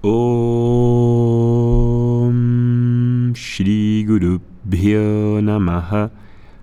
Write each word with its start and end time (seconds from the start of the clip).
Om 0.00 0.14
Shri 3.34 4.04
Guru 4.06 4.38
Bhyo 4.62 5.42
Namaha 5.42 6.12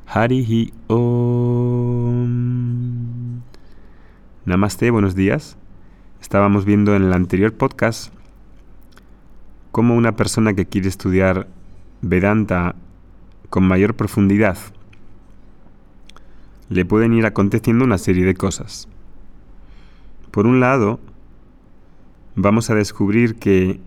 Harihi 0.07 0.71
Om 0.87 2.31
Namaste, 4.45 4.89
buenos 4.89 5.15
días. 5.15 5.57
Estábamos 6.21 6.63
viendo 6.63 6.95
en 6.95 7.03
el 7.03 7.11
anterior 7.11 7.53
podcast 7.53 8.13
cómo 9.73 9.95
una 9.95 10.15
persona 10.15 10.53
que 10.53 10.65
quiere 10.65 10.87
estudiar 10.87 11.49
Vedanta 12.01 12.75
con 13.49 13.67
mayor 13.67 13.95
profundidad 13.95 14.57
le 16.69 16.85
pueden 16.85 17.13
ir 17.13 17.25
aconteciendo 17.25 17.83
una 17.83 17.97
serie 17.97 18.23
de 18.23 18.35
cosas. 18.35 18.87
Por 20.31 20.47
un 20.47 20.61
lado, 20.61 21.01
vamos 22.35 22.69
a 22.69 22.75
descubrir 22.75 23.35
que 23.35 23.79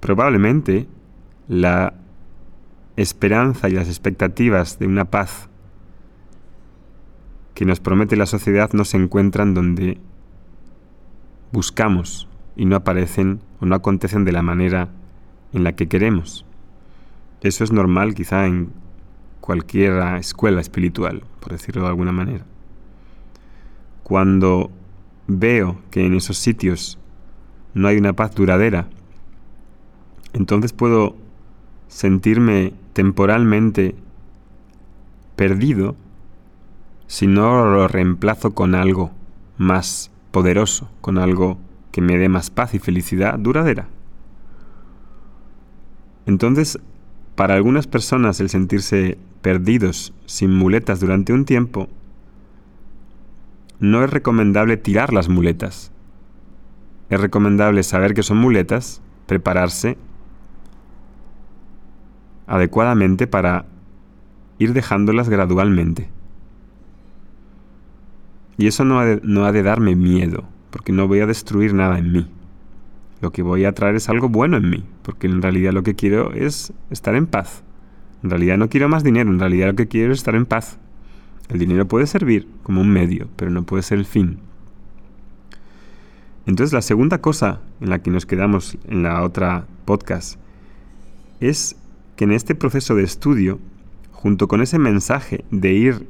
probablemente 0.00 0.88
la 1.48 1.94
esperanza 2.96 3.68
y 3.68 3.72
las 3.72 3.88
expectativas 3.88 4.78
de 4.78 4.86
una 4.86 5.06
paz 5.06 5.48
que 7.54 7.64
nos 7.64 7.80
promete 7.80 8.16
la 8.16 8.26
sociedad 8.26 8.70
no 8.72 8.84
se 8.84 8.96
encuentran 8.96 9.54
donde 9.54 9.98
buscamos 11.52 12.28
y 12.56 12.64
no 12.64 12.76
aparecen 12.76 13.40
o 13.60 13.66
no 13.66 13.74
acontecen 13.74 14.24
de 14.24 14.32
la 14.32 14.42
manera 14.42 14.88
en 15.52 15.64
la 15.64 15.72
que 15.72 15.88
queremos. 15.88 16.44
Eso 17.42 17.64
es 17.64 17.72
normal 17.72 18.14
quizá 18.14 18.46
en 18.46 18.72
cualquier 19.40 19.98
escuela 20.18 20.60
espiritual, 20.60 21.24
por 21.40 21.52
decirlo 21.52 21.82
de 21.82 21.88
alguna 21.88 22.12
manera. 22.12 22.44
Cuando 24.02 24.70
veo 25.26 25.80
que 25.90 26.04
en 26.06 26.14
esos 26.14 26.38
sitios 26.38 26.98
no 27.74 27.88
hay 27.88 27.96
una 27.96 28.12
paz 28.12 28.34
duradera, 28.34 28.88
entonces 30.32 30.72
puedo 30.72 31.16
sentirme 31.88 32.72
temporalmente 32.92 33.94
perdido 35.36 35.96
si 37.06 37.26
no 37.26 37.66
lo 37.70 37.88
reemplazo 37.88 38.54
con 38.54 38.74
algo 38.74 39.10
más 39.58 40.10
poderoso, 40.30 40.90
con 41.00 41.18
algo 41.18 41.58
que 41.90 42.00
me 42.00 42.16
dé 42.16 42.28
más 42.28 42.50
paz 42.50 42.74
y 42.74 42.78
felicidad 42.78 43.38
duradera. 43.38 43.88
Entonces, 46.24 46.78
para 47.34 47.54
algunas 47.54 47.86
personas 47.86 48.40
el 48.40 48.48
sentirse 48.48 49.18
perdidos 49.42 50.14
sin 50.24 50.54
muletas 50.54 51.00
durante 51.00 51.32
un 51.32 51.44
tiempo, 51.44 51.88
no 53.78 54.02
es 54.04 54.10
recomendable 54.10 54.76
tirar 54.76 55.12
las 55.12 55.28
muletas, 55.28 55.91
es 57.14 57.20
recomendable 57.20 57.82
saber 57.82 58.14
que 58.14 58.22
son 58.22 58.38
muletas, 58.38 59.02
prepararse 59.26 59.98
adecuadamente 62.46 63.26
para 63.26 63.66
ir 64.58 64.72
dejándolas 64.72 65.28
gradualmente. 65.28 66.08
Y 68.56 68.66
eso 68.66 68.84
no 68.84 68.98
ha, 68.98 69.04
de, 69.04 69.20
no 69.22 69.44
ha 69.44 69.52
de 69.52 69.62
darme 69.62 69.94
miedo, 69.94 70.44
porque 70.70 70.92
no 70.92 71.06
voy 71.06 71.20
a 71.20 71.26
destruir 71.26 71.74
nada 71.74 71.98
en 71.98 72.12
mí. 72.12 72.30
Lo 73.20 73.30
que 73.30 73.42
voy 73.42 73.66
a 73.66 73.72
traer 73.72 73.96
es 73.96 74.08
algo 74.08 74.30
bueno 74.30 74.56
en 74.56 74.70
mí, 74.70 74.82
porque 75.02 75.26
en 75.26 75.42
realidad 75.42 75.72
lo 75.72 75.82
que 75.82 75.94
quiero 75.94 76.32
es 76.32 76.72
estar 76.88 77.14
en 77.14 77.26
paz. 77.26 77.62
En 78.22 78.30
realidad 78.30 78.56
no 78.56 78.70
quiero 78.70 78.88
más 78.88 79.04
dinero, 79.04 79.30
en 79.30 79.38
realidad 79.38 79.68
lo 79.68 79.76
que 79.76 79.88
quiero 79.88 80.14
es 80.14 80.20
estar 80.20 80.34
en 80.34 80.46
paz. 80.46 80.78
El 81.50 81.58
dinero 81.58 81.86
puede 81.86 82.06
servir 82.06 82.48
como 82.62 82.80
un 82.80 82.88
medio, 82.88 83.28
pero 83.36 83.50
no 83.50 83.64
puede 83.64 83.82
ser 83.82 83.98
el 83.98 84.06
fin. 84.06 84.38
Entonces 86.46 86.72
la 86.72 86.82
segunda 86.82 87.18
cosa 87.18 87.60
en 87.80 87.90
la 87.90 88.02
que 88.02 88.10
nos 88.10 88.26
quedamos 88.26 88.76
en 88.88 89.02
la 89.02 89.22
otra 89.22 89.66
podcast 89.84 90.38
es 91.40 91.76
que 92.16 92.24
en 92.24 92.32
este 92.32 92.54
proceso 92.54 92.94
de 92.94 93.04
estudio, 93.04 93.58
junto 94.10 94.48
con 94.48 94.60
ese 94.60 94.78
mensaje 94.78 95.44
de 95.50 95.72
ir 95.72 96.06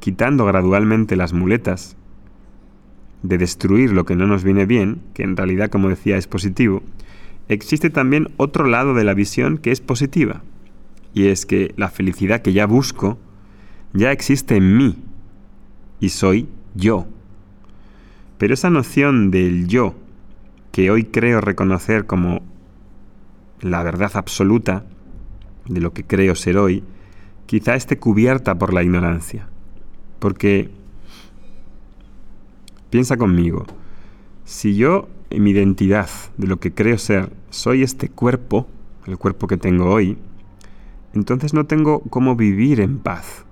quitando 0.00 0.44
gradualmente 0.44 1.16
las 1.16 1.32
muletas, 1.32 1.96
de 3.22 3.38
destruir 3.38 3.92
lo 3.92 4.04
que 4.04 4.16
no 4.16 4.26
nos 4.26 4.44
viene 4.44 4.66
bien, 4.66 5.00
que 5.14 5.22
en 5.22 5.36
realidad, 5.36 5.70
como 5.70 5.88
decía, 5.88 6.16
es 6.16 6.26
positivo, 6.26 6.82
existe 7.48 7.88
también 7.90 8.28
otro 8.36 8.66
lado 8.66 8.94
de 8.94 9.04
la 9.04 9.14
visión 9.14 9.56
que 9.58 9.70
es 9.70 9.80
positiva, 9.80 10.42
y 11.14 11.28
es 11.28 11.46
que 11.46 11.72
la 11.76 11.88
felicidad 11.88 12.42
que 12.42 12.52
ya 12.52 12.66
busco 12.66 13.18
ya 13.92 14.12
existe 14.12 14.56
en 14.56 14.76
mí, 14.76 14.98
y 16.00 16.10
soy 16.10 16.48
yo. 16.74 17.06
Pero 18.44 18.52
esa 18.52 18.68
noción 18.68 19.30
del 19.30 19.68
yo, 19.68 19.94
que 20.70 20.90
hoy 20.90 21.04
creo 21.04 21.40
reconocer 21.40 22.04
como 22.04 22.42
la 23.62 23.82
verdad 23.82 24.10
absoluta 24.16 24.84
de 25.66 25.80
lo 25.80 25.94
que 25.94 26.04
creo 26.04 26.34
ser 26.34 26.58
hoy, 26.58 26.84
quizá 27.46 27.74
esté 27.74 27.98
cubierta 27.98 28.58
por 28.58 28.74
la 28.74 28.82
ignorancia. 28.82 29.48
Porque, 30.18 30.68
piensa 32.90 33.16
conmigo, 33.16 33.64
si 34.44 34.76
yo 34.76 35.08
en 35.30 35.42
mi 35.42 35.52
identidad 35.52 36.10
de 36.36 36.46
lo 36.46 36.60
que 36.60 36.74
creo 36.74 36.98
ser 36.98 37.32
soy 37.48 37.82
este 37.82 38.10
cuerpo, 38.10 38.68
el 39.06 39.16
cuerpo 39.16 39.46
que 39.46 39.56
tengo 39.56 39.86
hoy, 39.86 40.18
entonces 41.14 41.54
no 41.54 41.64
tengo 41.64 42.00
cómo 42.10 42.36
vivir 42.36 42.80
en 42.80 42.98
paz, 42.98 43.46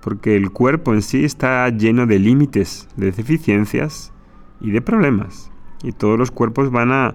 porque 0.00 0.36
el 0.36 0.52
cuerpo 0.52 0.94
en 0.94 1.02
sí 1.02 1.24
está 1.24 1.68
lleno 1.70 2.06
de 2.06 2.20
límites, 2.20 2.86
de 2.94 3.10
deficiencias 3.10 4.12
y 4.60 4.70
de 4.70 4.80
problemas. 4.80 5.50
Y 5.82 5.92
todos 5.92 6.18
los 6.18 6.30
cuerpos 6.30 6.70
van 6.70 6.92
a 6.92 7.14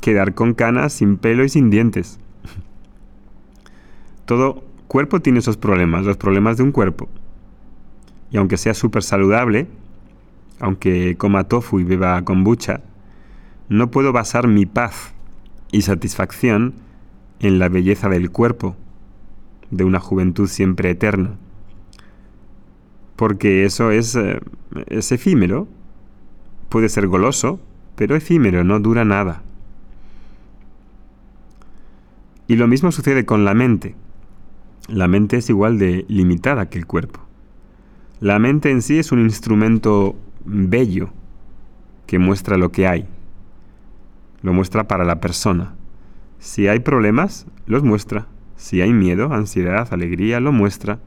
quedar 0.00 0.34
con 0.34 0.54
canas, 0.54 0.92
sin 0.92 1.16
pelo 1.16 1.44
y 1.44 1.48
sin 1.48 1.70
dientes. 1.70 2.18
Todo 4.24 4.64
cuerpo 4.86 5.20
tiene 5.20 5.40
esos 5.40 5.56
problemas, 5.56 6.04
los 6.04 6.16
problemas 6.16 6.56
de 6.56 6.62
un 6.62 6.72
cuerpo. 6.72 7.08
Y 8.30 8.36
aunque 8.36 8.56
sea 8.56 8.74
súper 8.74 9.02
saludable, 9.02 9.66
aunque 10.60 11.16
coma 11.16 11.44
tofu 11.44 11.80
y 11.80 11.84
beba 11.84 12.22
kombucha, 12.24 12.80
no 13.68 13.90
puedo 13.90 14.12
basar 14.12 14.48
mi 14.48 14.66
paz 14.66 15.12
y 15.70 15.82
satisfacción 15.82 16.74
en 17.40 17.58
la 17.58 17.68
belleza 17.68 18.08
del 18.08 18.30
cuerpo, 18.30 18.76
de 19.70 19.84
una 19.84 20.00
juventud 20.00 20.48
siempre 20.48 20.90
eterna. 20.90 21.36
Porque 23.16 23.64
eso 23.64 23.90
es, 23.90 24.14
eh, 24.14 24.40
es 24.86 25.12
efímero, 25.12 25.68
puede 26.68 26.88
ser 26.88 27.06
goloso, 27.06 27.60
pero 27.96 28.16
efímero, 28.16 28.64
no 28.64 28.80
dura 28.80 29.04
nada. 29.04 29.42
Y 32.46 32.56
lo 32.56 32.66
mismo 32.66 32.92
sucede 32.92 33.24
con 33.24 33.44
la 33.44 33.54
mente. 33.54 33.94
La 34.88 35.08
mente 35.08 35.36
es 35.36 35.50
igual 35.50 35.78
de 35.78 36.06
limitada 36.08 36.70
que 36.70 36.78
el 36.78 36.86
cuerpo. 36.86 37.20
La 38.20 38.38
mente 38.38 38.70
en 38.70 38.82
sí 38.82 38.98
es 38.98 39.12
un 39.12 39.20
instrumento 39.20 40.16
bello 40.44 41.10
que 42.06 42.18
muestra 42.18 42.56
lo 42.56 42.72
que 42.72 42.86
hay. 42.86 43.06
Lo 44.42 44.52
muestra 44.52 44.88
para 44.88 45.04
la 45.04 45.20
persona. 45.20 45.74
Si 46.38 46.68
hay 46.68 46.80
problemas, 46.80 47.46
los 47.66 47.82
muestra. 47.82 48.28
Si 48.56 48.80
hay 48.80 48.92
miedo, 48.92 49.32
ansiedad, 49.32 49.88
alegría, 49.92 50.40
lo 50.40 50.52
muestra. 50.52 51.00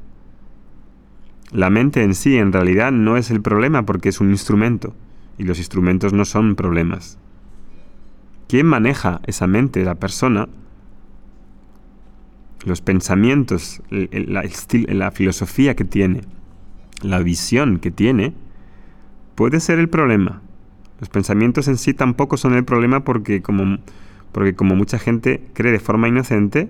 La 1.52 1.70
mente 1.70 2.04
en 2.04 2.14
sí 2.14 2.38
en 2.38 2.54
realidad 2.54 2.92
no 2.92 3.18
es 3.18 3.32
el 3.32 3.42
problema 3.42 3.86
porque 3.86 4.10
es 4.10 4.22
un 4.22 4.30
instrumento 4.30 4.94
y 5.38 5.44
los 5.44 5.58
instrumentos 5.58 6.14
no 6.14 6.26
son 6.26 6.56
problemas. 6.56 7.18
¿Quién 8.48 8.66
maneja 8.66 9.22
esa 9.26 9.48
mente? 9.48 9.84
La 9.84 9.96
persona. 9.96 10.50
Los 12.66 12.82
pensamientos, 12.82 13.82
la, 13.90 14.44
la 14.88 15.12
filosofía 15.12 15.76
que 15.76 15.86
tiene, 15.86 16.22
la 17.02 17.20
visión 17.20 17.80
que 17.80 17.90
tiene, 17.92 18.34
puede 19.36 19.60
ser 19.60 19.80
el 19.80 19.90
problema. 19.90 20.42
Los 21.00 21.10
pensamientos 21.10 21.68
en 21.68 21.78
sí 21.78 21.96
tampoco 21.96 22.38
son 22.38 22.54
el 22.54 22.64
problema 22.64 23.04
porque 23.04 23.42
como, 23.42 23.80
porque 24.32 24.54
como 24.54 24.76
mucha 24.76 25.00
gente 25.00 25.42
cree 25.54 25.72
de 25.72 25.80
forma 25.80 26.08
inocente, 26.08 26.70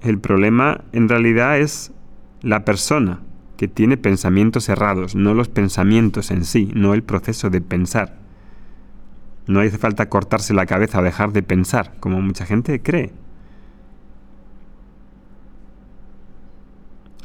el 0.00 0.18
problema 0.18 0.84
en 0.92 1.08
realidad 1.08 1.58
es 1.58 1.92
la 2.40 2.64
persona, 2.64 3.20
que 3.56 3.68
tiene 3.68 3.96
pensamientos 3.96 4.68
errados, 4.68 5.14
no 5.14 5.34
los 5.34 5.48
pensamientos 5.48 6.30
en 6.30 6.44
sí, 6.44 6.70
no 6.74 6.94
el 6.94 7.02
proceso 7.02 7.50
de 7.50 7.60
pensar. 7.60 8.18
No 9.46 9.60
hace 9.60 9.78
falta 9.78 10.08
cortarse 10.08 10.54
la 10.54 10.66
cabeza 10.66 11.00
o 11.00 11.02
dejar 11.02 11.32
de 11.32 11.42
pensar, 11.42 11.94
como 12.00 12.20
mucha 12.20 12.46
gente 12.46 12.82
cree. 12.82 13.12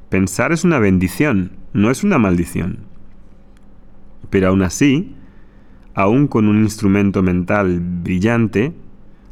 Pensar 0.10 0.52
es 0.52 0.64
una 0.64 0.80
bendición, 0.80 1.54
no 1.74 1.90
es 1.90 2.04
una 2.04 2.18
maldición. 2.18 2.80
Pero 4.30 4.50
aún 4.50 4.62
así, 4.62 5.16
aún 5.94 6.28
con 6.28 6.48
un 6.48 6.60
instrumento 6.60 7.24
mental 7.24 7.80
brillante, 7.80 8.74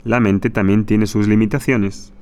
la 0.04 0.20
mente 0.20 0.50
también 0.50 0.86
tiene 0.86 1.06
sus 1.06 1.28
limitaciones 1.28 2.14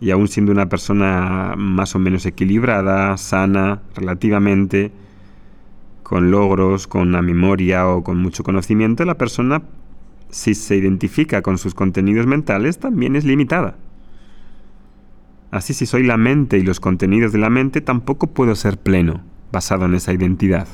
y 0.00 0.10
aún 0.10 0.28
siendo 0.28 0.50
una 0.52 0.68
persona 0.68 1.54
más 1.56 1.94
o 1.94 1.98
menos 1.98 2.24
equilibrada, 2.24 3.16
sana, 3.18 3.82
relativamente, 3.94 4.92
con 6.02 6.30
logros, 6.30 6.86
con 6.86 7.08
una 7.08 7.22
memoria 7.22 7.86
o 7.86 8.02
con 8.02 8.18
mucho 8.18 8.42
conocimiento, 8.42 9.04
la 9.04 9.18
persona 9.18 9.62
si 10.30 10.54
se 10.54 10.76
identifica 10.76 11.42
con 11.42 11.58
sus 11.58 11.74
contenidos 11.74 12.26
mentales, 12.26 12.78
también 12.78 13.16
es 13.16 13.24
limitada. 13.24 13.76
Así 15.50 15.74
si 15.74 15.86
soy 15.86 16.04
la 16.04 16.16
mente 16.16 16.58
y 16.58 16.62
los 16.62 16.80
contenidos 16.80 17.32
de 17.32 17.38
la 17.38 17.50
mente, 17.50 17.80
tampoco 17.80 18.28
puedo 18.28 18.54
ser 18.54 18.78
pleno, 18.78 19.22
basado 19.52 19.84
en 19.84 19.94
esa 19.94 20.12
identidad. 20.12 20.68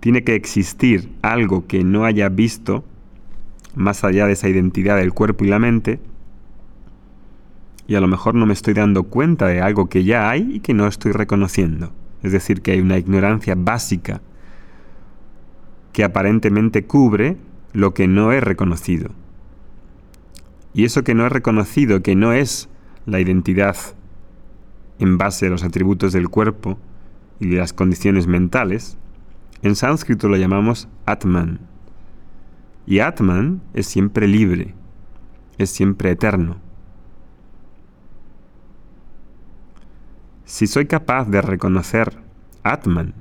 Tiene 0.00 0.24
que 0.24 0.34
existir 0.34 1.12
algo 1.22 1.66
que 1.66 1.84
no 1.84 2.04
haya 2.04 2.28
visto, 2.28 2.84
más 3.74 4.04
allá 4.04 4.26
de 4.26 4.32
esa 4.32 4.48
identidad 4.48 4.96
del 4.96 5.12
cuerpo 5.12 5.44
y 5.44 5.48
la 5.48 5.58
mente, 5.58 6.00
y 7.88 7.94
a 7.94 8.00
lo 8.00 8.08
mejor 8.08 8.34
no 8.34 8.46
me 8.46 8.52
estoy 8.52 8.74
dando 8.74 9.04
cuenta 9.04 9.46
de 9.46 9.60
algo 9.60 9.88
que 9.88 10.04
ya 10.04 10.28
hay 10.28 10.56
y 10.56 10.60
que 10.60 10.74
no 10.74 10.86
estoy 10.86 11.12
reconociendo. 11.12 11.92
Es 12.22 12.32
decir, 12.32 12.62
que 12.62 12.72
hay 12.72 12.80
una 12.80 12.98
ignorancia 12.98 13.54
básica 13.56 14.20
que 15.92 16.04
aparentemente 16.04 16.84
cubre 16.84 17.36
lo 17.72 17.94
que 17.94 18.08
no 18.08 18.32
he 18.32 18.40
reconocido. 18.40 19.10
Y 20.74 20.84
eso 20.84 21.04
que 21.04 21.14
no 21.14 21.26
he 21.26 21.28
reconocido, 21.28 22.02
que 22.02 22.16
no 22.16 22.32
es 22.32 22.68
la 23.06 23.20
identidad 23.20 23.76
en 24.98 25.18
base 25.18 25.46
a 25.46 25.50
los 25.50 25.62
atributos 25.62 26.12
del 26.12 26.28
cuerpo 26.28 26.78
y 27.38 27.48
de 27.48 27.56
las 27.56 27.72
condiciones 27.72 28.26
mentales, 28.26 28.98
en 29.62 29.76
sánscrito 29.76 30.28
lo 30.28 30.36
llamamos 30.36 30.88
Atman. 31.06 31.60
Y 32.86 32.98
Atman 33.00 33.62
es 33.74 33.86
siempre 33.86 34.28
libre, 34.28 34.74
es 35.58 35.70
siempre 35.70 36.10
eterno. 36.10 36.65
Si 40.46 40.68
soy 40.68 40.86
capaz 40.86 41.28
de 41.28 41.42
reconocer 41.42 42.12
Atman, 42.62 43.14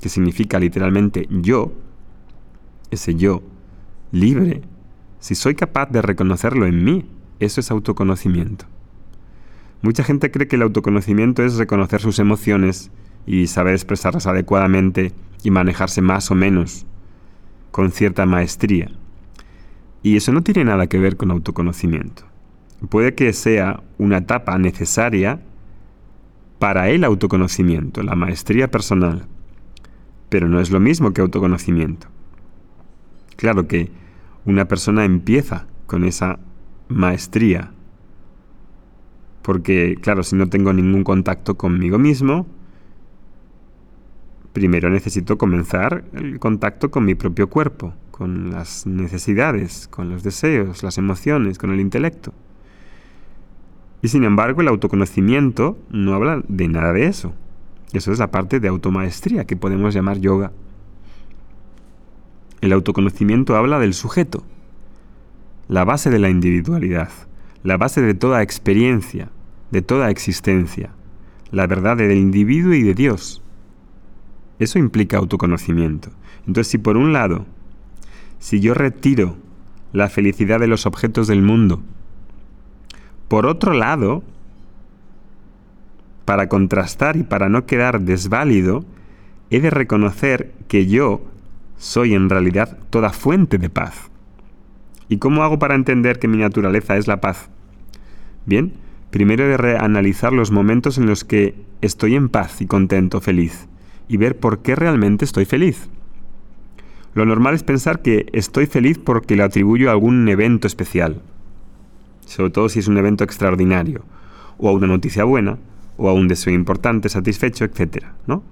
que 0.00 0.08
significa 0.08 0.58
literalmente 0.58 1.28
yo, 1.30 1.74
ese 2.90 3.14
yo 3.14 3.42
libre, 4.10 4.62
si 5.20 5.34
soy 5.34 5.54
capaz 5.54 5.90
de 5.90 6.00
reconocerlo 6.00 6.64
en 6.64 6.82
mí, 6.82 7.04
eso 7.40 7.60
es 7.60 7.70
autoconocimiento. 7.70 8.64
Mucha 9.82 10.02
gente 10.02 10.30
cree 10.30 10.48
que 10.48 10.56
el 10.56 10.62
autoconocimiento 10.62 11.44
es 11.44 11.56
reconocer 11.56 12.00
sus 12.00 12.18
emociones 12.18 12.90
y 13.26 13.48
saber 13.48 13.74
expresarlas 13.74 14.26
adecuadamente 14.26 15.12
y 15.42 15.50
manejarse 15.50 16.00
más 16.00 16.30
o 16.30 16.34
menos 16.34 16.86
con 17.70 17.90
cierta 17.90 18.24
maestría. 18.24 18.90
Y 20.02 20.16
eso 20.16 20.32
no 20.32 20.42
tiene 20.42 20.64
nada 20.64 20.86
que 20.86 20.98
ver 20.98 21.18
con 21.18 21.32
autoconocimiento. 21.32 22.24
Puede 22.88 23.14
que 23.14 23.30
sea 23.34 23.82
una 23.98 24.18
etapa 24.18 24.56
necesaria 24.56 25.42
para 26.62 26.90
el 26.90 27.02
autoconocimiento, 27.02 28.04
la 28.04 28.14
maestría 28.14 28.70
personal, 28.70 29.26
pero 30.28 30.48
no 30.48 30.60
es 30.60 30.70
lo 30.70 30.78
mismo 30.78 31.12
que 31.12 31.20
autoconocimiento. 31.20 32.06
Claro 33.34 33.66
que 33.66 33.90
una 34.44 34.68
persona 34.68 35.04
empieza 35.04 35.66
con 35.88 36.04
esa 36.04 36.38
maestría, 36.86 37.72
porque 39.42 39.96
claro, 40.00 40.22
si 40.22 40.36
no 40.36 40.48
tengo 40.50 40.72
ningún 40.72 41.02
contacto 41.02 41.56
conmigo 41.56 41.98
mismo, 41.98 42.46
primero 44.52 44.88
necesito 44.88 45.36
comenzar 45.38 46.04
el 46.12 46.38
contacto 46.38 46.92
con 46.92 47.04
mi 47.04 47.16
propio 47.16 47.50
cuerpo, 47.50 47.92
con 48.12 48.52
las 48.52 48.86
necesidades, 48.86 49.88
con 49.88 50.10
los 50.10 50.22
deseos, 50.22 50.84
las 50.84 50.96
emociones, 50.96 51.58
con 51.58 51.72
el 51.72 51.80
intelecto. 51.80 52.32
Y 54.02 54.08
sin 54.08 54.24
embargo, 54.24 54.60
el 54.60 54.68
autoconocimiento 54.68 55.78
no 55.90 56.14
habla 56.14 56.42
de 56.48 56.66
nada 56.66 56.92
de 56.92 57.06
eso. 57.06 57.32
Eso 57.92 58.10
es 58.10 58.18
la 58.18 58.32
parte 58.32 58.58
de 58.58 58.68
automaestría 58.68 59.44
que 59.44 59.56
podemos 59.56 59.94
llamar 59.94 60.18
yoga. 60.18 60.52
El 62.60 62.72
autoconocimiento 62.72 63.56
habla 63.56 63.78
del 63.78 63.94
sujeto, 63.94 64.44
la 65.68 65.84
base 65.84 66.10
de 66.10 66.18
la 66.18 66.30
individualidad, 66.30 67.10
la 67.62 67.76
base 67.76 68.02
de 68.02 68.14
toda 68.14 68.42
experiencia, 68.42 69.30
de 69.70 69.82
toda 69.82 70.10
existencia, 70.10 70.90
la 71.50 71.66
verdad 71.66 71.96
del 71.96 72.16
individuo 72.16 72.74
y 72.74 72.82
de 72.82 72.94
Dios. 72.94 73.42
Eso 74.58 74.78
implica 74.78 75.18
autoconocimiento. 75.18 76.10
Entonces, 76.46 76.68
si 76.68 76.78
por 76.78 76.96
un 76.96 77.12
lado, 77.12 77.46
si 78.38 78.60
yo 78.60 78.74
retiro 78.74 79.36
la 79.92 80.08
felicidad 80.08 80.58
de 80.58 80.66
los 80.66 80.86
objetos 80.86 81.26
del 81.26 81.42
mundo, 81.42 81.82
por 83.32 83.46
otro 83.46 83.72
lado, 83.72 84.22
para 86.26 86.50
contrastar 86.50 87.16
y 87.16 87.22
para 87.22 87.48
no 87.48 87.64
quedar 87.64 88.02
desválido, 88.02 88.84
he 89.48 89.58
de 89.60 89.70
reconocer 89.70 90.52
que 90.68 90.86
yo 90.86 91.22
soy 91.78 92.12
en 92.12 92.28
realidad 92.28 92.76
toda 92.90 93.08
fuente 93.08 93.56
de 93.56 93.70
paz. 93.70 94.10
¿Y 95.08 95.16
cómo 95.16 95.44
hago 95.44 95.58
para 95.58 95.76
entender 95.76 96.18
que 96.18 96.28
mi 96.28 96.36
naturaleza 96.36 96.98
es 96.98 97.06
la 97.06 97.22
paz? 97.22 97.48
Bien, 98.44 98.74
primero 99.10 99.44
he 99.44 99.48
de 99.48 99.56
reanalizar 99.56 100.34
los 100.34 100.50
momentos 100.50 100.98
en 100.98 101.06
los 101.06 101.24
que 101.24 101.54
estoy 101.80 102.16
en 102.16 102.28
paz 102.28 102.60
y 102.60 102.66
contento, 102.66 103.22
feliz, 103.22 103.66
y 104.08 104.18
ver 104.18 104.38
por 104.38 104.58
qué 104.58 104.74
realmente 104.74 105.24
estoy 105.24 105.46
feliz. 105.46 105.88
Lo 107.14 107.24
normal 107.24 107.54
es 107.54 107.62
pensar 107.62 108.02
que 108.02 108.26
estoy 108.34 108.66
feliz 108.66 108.98
porque 108.98 109.36
le 109.36 109.42
atribuyo 109.42 109.88
a 109.88 109.92
algún 109.92 110.28
evento 110.28 110.66
especial, 110.66 111.22
sobre 112.26 112.50
todo 112.50 112.68
si 112.68 112.78
es 112.78 112.88
un 112.88 112.98
evento 112.98 113.24
extraordinario, 113.24 114.04
o 114.58 114.68
a 114.68 114.72
una 114.72 114.86
noticia 114.86 115.24
buena, 115.24 115.58
o 115.96 116.08
a 116.08 116.12
un 116.12 116.28
deseo 116.28 116.52
importante, 116.52 117.08
satisfecho, 117.08 117.64
etc. 117.64 118.04
¿no? 118.26 118.42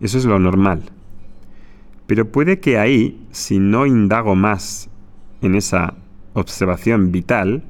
Eso 0.00 0.18
es 0.18 0.24
lo 0.24 0.38
normal. 0.38 0.82
Pero 2.06 2.30
puede 2.30 2.60
que 2.60 2.78
ahí, 2.78 3.20
si 3.32 3.58
no 3.58 3.86
indago 3.86 4.34
más 4.34 4.88
en 5.42 5.54
esa 5.54 5.94
observación 6.32 7.12
vital, 7.12 7.64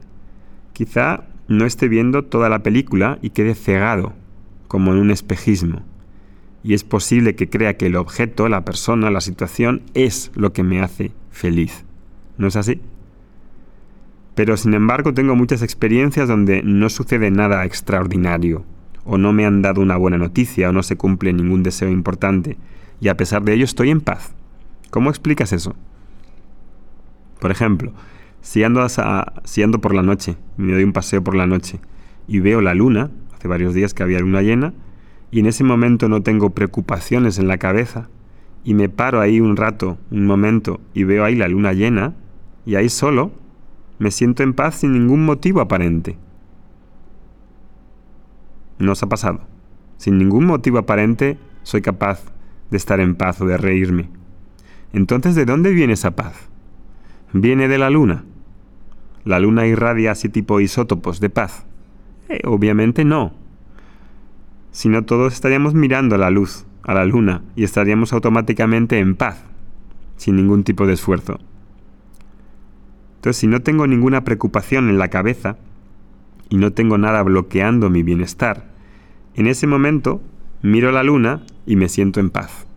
quizá 0.72 1.24
no 1.48 1.64
esté 1.64 1.88
viendo 1.88 2.24
toda 2.24 2.48
la 2.48 2.62
película 2.62 3.18
y 3.22 3.30
quede 3.30 3.54
cegado, 3.54 4.12
como 4.68 4.92
en 4.92 4.98
un 4.98 5.10
espejismo. 5.10 5.82
Y 6.62 6.74
es 6.74 6.84
posible 6.84 7.34
que 7.34 7.48
crea 7.48 7.76
que 7.76 7.86
el 7.86 7.96
objeto, 7.96 8.48
la 8.48 8.64
persona, 8.64 9.10
la 9.10 9.20
situación 9.20 9.82
es 9.94 10.30
lo 10.34 10.52
que 10.52 10.62
me 10.62 10.82
hace 10.82 11.12
feliz. 11.30 11.84
¿No 12.36 12.48
es 12.48 12.56
así? 12.56 12.80
Pero 14.38 14.56
sin 14.56 14.72
embargo 14.74 15.14
tengo 15.14 15.34
muchas 15.34 15.62
experiencias 15.62 16.28
donde 16.28 16.62
no 16.62 16.90
sucede 16.90 17.28
nada 17.28 17.64
extraordinario, 17.64 18.64
o 19.04 19.18
no 19.18 19.32
me 19.32 19.44
han 19.44 19.62
dado 19.62 19.80
una 19.80 19.96
buena 19.96 20.16
noticia, 20.16 20.68
o 20.68 20.72
no 20.72 20.84
se 20.84 20.96
cumple 20.96 21.32
ningún 21.32 21.64
deseo 21.64 21.88
importante, 21.88 22.56
y 23.00 23.08
a 23.08 23.16
pesar 23.16 23.42
de 23.42 23.54
ello 23.54 23.64
estoy 23.64 23.90
en 23.90 24.00
paz. 24.00 24.32
¿Cómo 24.90 25.10
explicas 25.10 25.52
eso? 25.52 25.74
Por 27.40 27.50
ejemplo, 27.50 27.92
si 28.40 28.62
ando, 28.62 28.86
por 29.80 29.92
la 29.92 30.02
noche, 30.02 30.36
me 30.56 30.72
doy 30.72 30.84
un 30.84 30.92
paseo 30.92 31.24
por 31.24 31.34
la 31.34 31.48
noche, 31.48 31.80
y 32.28 32.38
veo 32.38 32.60
la 32.60 32.74
luna, 32.74 33.10
hace 33.34 33.48
varios 33.48 33.74
días 33.74 33.92
que 33.92 34.04
había 34.04 34.20
luna 34.20 34.42
llena, 34.42 34.72
y 35.32 35.40
en 35.40 35.46
ese 35.46 35.64
momento 35.64 36.08
no 36.08 36.22
tengo 36.22 36.50
preocupaciones 36.50 37.40
en 37.40 37.48
la 37.48 37.58
cabeza, 37.58 38.08
y 38.62 38.74
me 38.74 38.88
paro 38.88 39.20
ahí 39.20 39.40
un 39.40 39.56
rato, 39.56 39.98
un 40.12 40.26
momento, 40.26 40.80
y 40.94 41.02
veo 41.02 41.24
ahí 41.24 41.34
la 41.34 41.48
luna 41.48 41.72
llena, 41.72 42.14
y 42.64 42.76
ahí 42.76 42.88
solo, 42.88 43.32
me 43.98 44.10
siento 44.10 44.42
en 44.42 44.54
paz 44.54 44.76
sin 44.76 44.92
ningún 44.92 45.24
motivo 45.24 45.60
aparente. 45.60 46.16
¿No 48.78 48.92
os 48.92 49.02
ha 49.02 49.08
pasado? 49.08 49.40
Sin 49.96 50.18
ningún 50.18 50.46
motivo 50.46 50.78
aparente 50.78 51.38
soy 51.62 51.82
capaz 51.82 52.22
de 52.70 52.76
estar 52.76 53.00
en 53.00 53.16
paz 53.16 53.40
o 53.40 53.46
de 53.46 53.56
reírme. 53.56 54.08
Entonces, 54.92 55.34
¿de 55.34 55.44
dónde 55.44 55.72
viene 55.72 55.94
esa 55.94 56.12
paz? 56.12 56.48
¿Viene 57.32 57.68
de 57.68 57.78
la 57.78 57.90
luna? 57.90 58.24
¿La 59.24 59.40
luna 59.40 59.66
irradia 59.66 60.12
así 60.12 60.28
tipo 60.28 60.60
isótopos 60.60 61.20
de 61.20 61.28
paz? 61.28 61.66
Eh, 62.28 62.40
obviamente 62.44 63.04
no. 63.04 63.32
Si 64.70 64.88
no, 64.88 65.04
todos 65.04 65.32
estaríamos 65.32 65.74
mirando 65.74 66.14
a 66.14 66.18
la 66.18 66.30
luz, 66.30 66.64
a 66.84 66.94
la 66.94 67.04
luna, 67.04 67.42
y 67.56 67.64
estaríamos 67.64 68.12
automáticamente 68.12 68.98
en 68.98 69.16
paz, 69.16 69.42
sin 70.16 70.36
ningún 70.36 70.62
tipo 70.62 70.86
de 70.86 70.94
esfuerzo. 70.94 71.38
Entonces, 73.18 73.40
si 73.40 73.48
no 73.48 73.62
tengo 73.62 73.88
ninguna 73.88 74.22
preocupación 74.22 74.88
en 74.88 74.98
la 74.98 75.08
cabeza 75.08 75.56
y 76.50 76.56
no 76.56 76.72
tengo 76.72 76.98
nada 76.98 77.20
bloqueando 77.24 77.90
mi 77.90 78.04
bienestar, 78.04 78.68
en 79.34 79.48
ese 79.48 79.66
momento 79.66 80.22
miro 80.62 80.92
la 80.92 81.02
luna 81.02 81.42
y 81.66 81.74
me 81.74 81.88
siento 81.88 82.20
en 82.20 82.30
paz. 82.30 82.68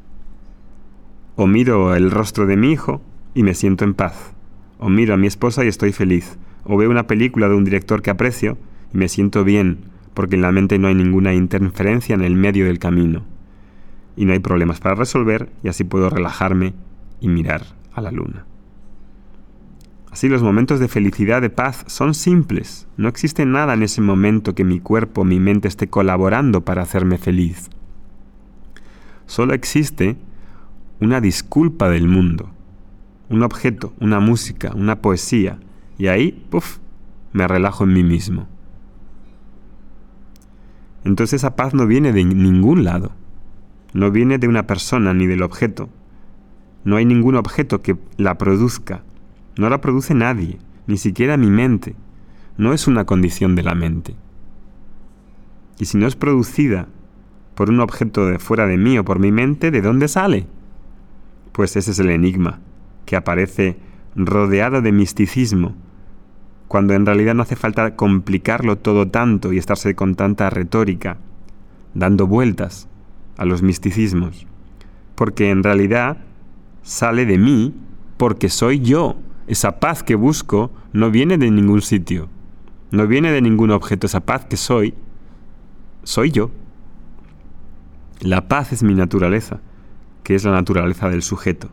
O 1.36 1.46
miro 1.46 1.94
el 1.94 2.10
rostro 2.10 2.48
de 2.48 2.58
mi 2.58 2.72
hijo 2.72 3.04
y 3.36 3.44
me 3.44 3.54
siento 3.54 3.86
en 3.86 3.94
paz. 3.94 4.34
O 4.80 4.90
miro 4.90 5.14
a 5.14 5.18
mi 5.18 5.28
esposa 5.28 5.64
y 5.64 5.68
estoy 5.68 5.92
feliz. 5.92 6.40
O 6.64 6.76
veo 6.76 6.90
una 6.90 7.06
película 7.06 7.48
de 7.48 7.54
un 7.54 7.64
director 7.64 8.02
que 8.02 8.10
aprecio 8.10 8.58
y 8.92 8.98
me 8.98 9.10
siento 9.10 9.44
bien, 9.44 9.78
porque 10.16 10.38
en 10.38 10.42
la 10.42 10.52
mente 10.52 10.80
no 10.80 10.88
hay 10.88 10.96
ninguna 10.96 11.36
interferencia 11.36 12.16
en 12.16 12.22
el 12.22 12.36
medio 12.36 12.66
del 12.66 12.80
camino. 12.80 13.26
Y 14.16 14.26
no 14.26 14.34
hay 14.34 14.40
problemas 14.40 14.80
para 14.80 14.96
resolver 14.96 15.52
y 15.64 15.68
así 15.68 15.84
puedo 15.84 16.10
relajarme 16.10 16.74
y 17.20 17.28
mirar 17.28 17.62
a 17.94 18.02
la 18.02 18.10
luna. 18.10 18.48
Así 20.12 20.28
los 20.28 20.44
momentos 20.44 20.82
de 20.82 20.90
felicidad, 20.90 21.42
de 21.42 21.50
paz, 21.50 21.86
son 21.88 22.14
simples. 22.14 22.86
No 22.98 23.08
existe 23.08 23.46
nada 23.46 23.74
en 23.74 23.84
ese 23.84 24.02
momento 24.02 24.54
que 24.54 24.66
mi 24.66 24.82
cuerpo, 24.82 25.24
mi 25.24 25.40
mente 25.40 25.70
esté 25.70 25.88
colaborando 25.88 26.66
para 26.66 26.82
hacerme 26.82 27.18
feliz. 27.18 27.70
Solo 29.26 29.54
existe 29.54 30.18
una 31.00 31.22
disculpa 31.22 31.90
del 31.90 32.10
mundo, 32.10 32.52
un 33.30 33.42
objeto, 33.42 33.94
una 34.02 34.20
música, 34.20 34.74
una 34.76 35.02
poesía, 35.02 35.60
y 35.98 36.08
ahí, 36.08 36.46
puff, 36.50 36.80
me 37.32 37.48
relajo 37.48 37.86
en 37.86 37.94
mí 37.94 38.04
mismo. 38.04 38.48
Entonces 41.06 41.42
esa 41.42 41.56
paz 41.56 41.74
no 41.74 41.88
viene 41.88 42.12
de 42.12 42.26
ningún 42.26 42.84
lado, 42.84 43.14
no 43.94 44.12
viene 44.12 44.38
de 44.38 44.50
una 44.50 44.68
persona 44.68 45.14
ni 45.14 45.26
del 45.26 45.42
objeto. 45.42 45.90
No 46.84 46.98
hay 46.98 47.06
ningún 47.06 47.36
objeto 47.36 47.82
que 47.82 47.98
la 48.18 48.38
produzca, 48.38 49.04
no 49.58 49.70
la 49.70 49.82
produce 49.82 50.14
nadie, 50.14 50.58
ni 50.88 50.98
siquiera 50.98 51.38
mi 51.38 51.50
mente. 51.50 51.96
No 52.58 52.74
es 52.74 52.88
una 52.88 53.06
condición 53.06 53.56
de 53.56 53.64
la 53.64 53.76
mente. 53.76 54.16
Y 55.80 55.86
si 55.86 55.98
no 55.98 56.08
es 56.08 56.16
producida 56.16 56.88
por 57.56 57.70
un 57.70 57.80
objeto 57.80 58.28
de 58.28 58.40
fuera 58.40 58.68
de 58.68 58.78
mí 58.78 58.98
o 58.98 59.06
por 59.06 59.20
mi 59.20 59.32
mente, 59.32 59.72
¿de 59.72 59.82
dónde 59.82 60.08
sale? 60.08 60.48
Pues 61.52 61.76
ese 61.76 61.92
es 61.92 62.00
el 62.00 62.10
enigma, 62.10 62.60
que 63.06 63.16
aparece 63.16 63.78
rodeado 64.16 64.82
de 64.82 64.92
misticismo, 64.92 65.76
cuando 66.68 66.94
en 66.94 67.06
realidad 67.06 67.36
no 67.36 67.44
hace 67.44 67.56
falta 67.56 67.96
complicarlo 67.96 68.78
todo 68.78 69.08
tanto 69.08 69.52
y 69.52 69.58
estarse 69.58 69.96
con 69.96 70.16
tanta 70.16 70.50
retórica, 70.50 71.18
dando 71.94 72.28
vueltas 72.28 72.88
a 73.38 73.46
los 73.46 73.62
misticismos, 73.62 74.48
porque 75.16 75.50
en 75.50 75.64
realidad 75.64 76.18
sale 76.84 77.26
de 77.26 77.38
mí 77.38 77.76
porque 78.18 78.50
soy 78.50 78.80
yo. 78.80 79.18
Esa 79.48 79.80
paz 79.80 80.04
que 80.04 80.16
busco 80.16 80.72
no 80.94 81.12
viene 81.12 81.38
de 81.38 81.52
ningún 81.52 81.82
sitio, 81.82 82.30
no 82.92 83.08
viene 83.08 83.32
de 83.32 83.42
ningún 83.42 83.72
objeto, 83.72 84.08
esa 84.08 84.20
paz 84.22 84.46
que 84.46 84.58
soy, 84.58 84.94
soy 86.04 86.32
yo. 86.32 86.52
La 88.20 88.48
paz 88.48 88.72
es 88.72 88.84
mi 88.84 88.94
naturaleza, 88.94 89.62
que 90.24 90.36
es 90.36 90.44
la 90.44 90.52
naturaleza 90.52 91.10
del 91.10 91.24
sujeto. 91.24 91.70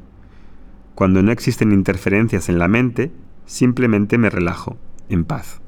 Cuando 0.94 1.22
no 1.22 1.30
existen 1.30 1.72
interferencias 1.72 2.48
en 2.48 2.58
la 2.58 2.68
mente, 2.68 3.12
simplemente 3.46 4.18
me 4.18 4.30
relajo, 4.30 4.76
en 5.08 5.24
paz. 5.24 5.60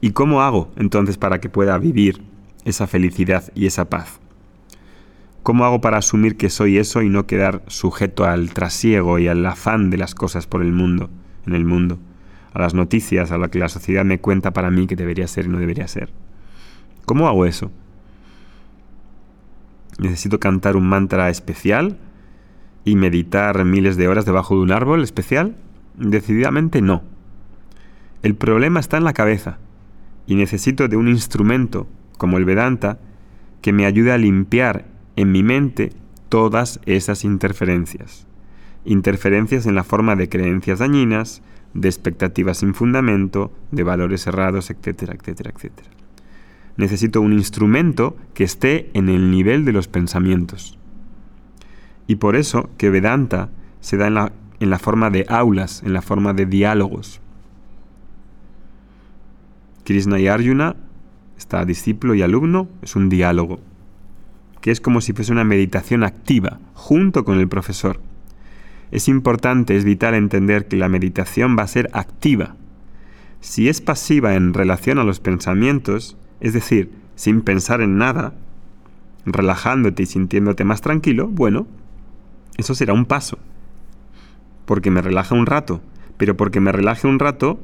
¿Y 0.00 0.10
cómo 0.12 0.42
hago 0.42 0.70
entonces 0.76 1.18
para 1.18 1.40
que 1.40 1.48
pueda 1.48 1.78
vivir 1.78 2.22
esa 2.64 2.86
felicidad 2.86 3.44
y 3.54 3.66
esa 3.66 3.88
paz? 3.88 4.20
¿Cómo 5.42 5.64
hago 5.64 5.80
para 5.80 5.98
asumir 5.98 6.36
que 6.36 6.50
soy 6.50 6.78
eso 6.78 7.02
y 7.02 7.08
no 7.08 7.26
quedar 7.26 7.62
sujeto 7.68 8.24
al 8.24 8.52
trasiego 8.52 9.18
y 9.18 9.28
al 9.28 9.46
afán 9.46 9.90
de 9.90 9.96
las 9.96 10.14
cosas 10.14 10.46
por 10.46 10.62
el 10.62 10.72
mundo, 10.72 11.08
en 11.46 11.54
el 11.54 11.64
mundo, 11.64 11.98
a 12.52 12.60
las 12.60 12.74
noticias, 12.74 13.30
a 13.32 13.38
lo 13.38 13.50
que 13.50 13.58
la 13.58 13.68
sociedad 13.68 14.04
me 14.04 14.18
cuenta 14.18 14.52
para 14.52 14.70
mí 14.70 14.86
que 14.86 14.96
debería 14.96 15.26
ser 15.26 15.46
y 15.46 15.48
no 15.48 15.58
debería 15.58 15.88
ser? 15.88 16.10
¿Cómo 17.04 17.28
hago 17.28 17.46
eso? 17.46 17.70
¿Necesito 19.98 20.40
cantar 20.40 20.76
un 20.76 20.88
mantra 20.88 21.30
especial 21.30 21.98
y 22.84 22.96
meditar 22.96 23.64
miles 23.64 23.96
de 23.96 24.08
horas 24.08 24.24
debajo 24.24 24.56
de 24.56 24.62
un 24.62 24.72
árbol 24.72 25.02
especial? 25.02 25.56
Decididamente 25.96 26.82
no. 26.82 27.02
El 28.22 28.34
problema 28.34 28.80
está 28.80 28.96
en 28.96 29.04
la 29.04 29.12
cabeza 29.12 29.58
y 30.26 30.34
necesito 30.34 30.88
de 30.88 30.96
un 30.96 31.08
instrumento 31.08 31.86
como 32.18 32.38
el 32.38 32.44
Vedanta 32.44 32.98
que 33.62 33.72
me 33.72 33.86
ayude 33.86 34.12
a 34.12 34.18
limpiar 34.18 34.86
en 35.16 35.32
mi 35.32 35.42
mente 35.42 35.92
todas 36.28 36.80
esas 36.86 37.24
interferencias. 37.24 38.26
Interferencias 38.86 39.66
en 39.66 39.74
la 39.74 39.84
forma 39.84 40.16
de 40.16 40.28
creencias 40.28 40.78
dañinas, 40.78 41.42
de 41.74 41.88
expectativas 41.88 42.58
sin 42.58 42.72
fundamento, 42.72 43.52
de 43.70 43.82
valores 43.82 44.26
errados, 44.26 44.70
etcétera, 44.70 45.14
etcétera, 45.14 45.52
etcétera 45.54 45.96
necesito 46.76 47.20
un 47.20 47.32
instrumento 47.32 48.16
que 48.34 48.44
esté 48.44 48.90
en 48.94 49.08
el 49.08 49.30
nivel 49.30 49.64
de 49.64 49.72
los 49.72 49.88
pensamientos. 49.88 50.78
Y 52.06 52.16
por 52.16 52.36
eso 52.36 52.70
que 52.76 52.90
Vedanta 52.90 53.48
se 53.80 53.96
da 53.96 54.06
en 54.06 54.14
la, 54.14 54.32
en 54.60 54.70
la 54.70 54.78
forma 54.78 55.10
de 55.10 55.26
aulas, 55.28 55.82
en 55.84 55.92
la 55.92 56.02
forma 56.02 56.34
de 56.34 56.46
diálogos. 56.46 57.20
Krishna 59.84 60.18
y 60.18 60.28
Arjuna, 60.28 60.76
está 61.36 61.64
discípulo 61.64 62.14
y 62.14 62.22
alumno, 62.22 62.68
es 62.82 62.96
un 62.96 63.08
diálogo, 63.08 63.60
que 64.60 64.70
es 64.70 64.80
como 64.80 65.00
si 65.00 65.12
fuese 65.12 65.32
una 65.32 65.44
meditación 65.44 66.02
activa, 66.02 66.58
junto 66.74 67.24
con 67.24 67.38
el 67.38 67.48
profesor. 67.48 68.00
Es 68.90 69.08
importante, 69.08 69.76
es 69.76 69.84
vital 69.84 70.14
entender 70.14 70.68
que 70.68 70.76
la 70.76 70.88
meditación 70.88 71.56
va 71.58 71.64
a 71.64 71.68
ser 71.68 71.90
activa. 71.92 72.56
Si 73.40 73.68
es 73.68 73.80
pasiva 73.80 74.34
en 74.34 74.54
relación 74.54 74.98
a 74.98 75.04
los 75.04 75.20
pensamientos, 75.20 76.16
es 76.40 76.52
decir, 76.52 76.90
sin 77.14 77.42
pensar 77.42 77.80
en 77.80 77.98
nada, 77.98 78.34
relajándote 79.24 80.04
y 80.04 80.06
sintiéndote 80.06 80.64
más 80.64 80.80
tranquilo, 80.80 81.28
bueno, 81.28 81.66
eso 82.56 82.74
será 82.74 82.92
un 82.92 83.06
paso. 83.06 83.38
Porque 84.64 84.90
me 84.90 85.02
relaja 85.02 85.34
un 85.34 85.46
rato, 85.46 85.80
pero 86.16 86.36
porque 86.36 86.60
me 86.60 86.72
relaje 86.72 87.06
un 87.06 87.18
rato, 87.18 87.60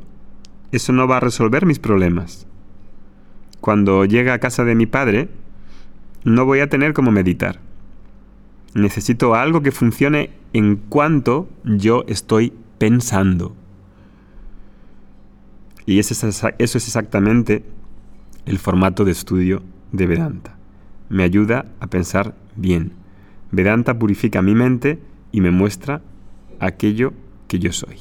eso 0.73 0.93
no 0.93 1.07
va 1.07 1.19
a 1.19 1.21
resolver 1.21 1.67
mis 1.67 1.79
problemas. 1.79 2.47
Cuando 3.61 4.05
llegue 4.05 4.31
a 4.31 4.41
casa 4.41 4.64
de 4.64 4.75
mi 4.75 4.87
padre, 4.87 5.29
no 6.25 6.45
voy 6.45 6.61
a 6.61 6.69
tener 6.69 6.93
como 6.93 7.12
meditar. 7.12 7.61
Necesito 8.75 9.35
algo 9.35 9.62
que 9.62 9.73
funcione 9.73 10.31
en 10.52 10.76
cuanto 10.76 11.49
yo 11.64 12.05
estoy 12.09 12.52
pensando. 12.79 13.55
Y 15.85 15.99
eso 15.99 16.14
es, 16.59 16.75
exactamente 16.75 17.64
el 18.47 18.59
formato 18.59 19.05
de 19.05 19.12
estudio 19.12 19.62
de 19.91 20.07
Vedanta. 20.07 20.57
Me 21.09 21.25
ayuda 21.25 21.67
a 21.81 21.88
pensar 21.88 22.35
bien. 22.57 22.93
Vedanta 23.50 23.99
purifica 23.99 24.41
mi 24.43 24.55
mente 24.55 25.00
y 25.33 25.41
me 25.41 25.50
muestra 25.50 26.00
aquello 26.61 27.12
que 27.49 27.59
yo 27.59 27.73
soy. 27.73 27.97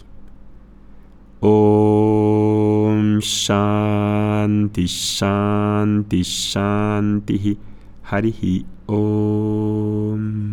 Om 1.41 3.17
Shanti 3.19 4.85
Shanti 4.85 6.21
Shanti 6.21 7.57
Harihi 8.03 8.65
Om 8.85 10.50